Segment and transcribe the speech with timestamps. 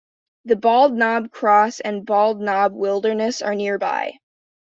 [0.45, 4.13] The Bald Knob Cross and Bald Knob Wilderness are nearby.